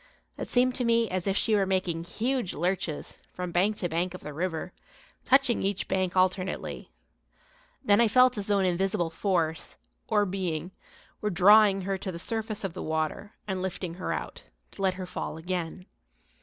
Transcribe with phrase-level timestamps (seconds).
[0.35, 4.15] It seemed to me as if she were making huge lurches, from bank to bank
[4.15, 4.73] of the river,
[5.25, 6.89] touching each bank alternately.
[7.85, 9.77] Then I felt as though an invisible force,
[10.07, 10.71] or being,
[11.21, 14.95] were drawing her to the surface of the water and lifting her out, to let
[14.95, 15.85] her fall again.